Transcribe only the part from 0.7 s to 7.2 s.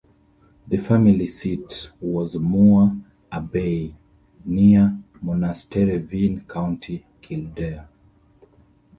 family seat was Moore Abbey, near Monasterevin, County